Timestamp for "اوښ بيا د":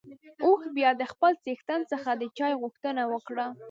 0.45-1.03